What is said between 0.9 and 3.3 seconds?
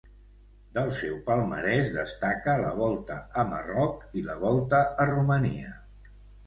seu palmarès destaca la Volta